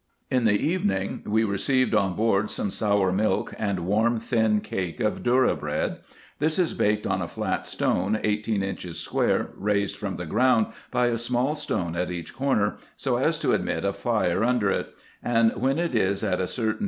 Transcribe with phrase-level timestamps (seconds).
[0.31, 5.21] In the evening we received on board some sour milk, and warm thin cake of
[5.21, 5.99] dhourra bread.
[6.39, 11.05] This is baked on a flat stone, eighteen inches square, raised from the ground by
[11.05, 14.89] a small stone at each corner, so as to admit a fire under it;
[15.21, 16.79] and when it is at a certain IN EGYPT, NUBIA, &c.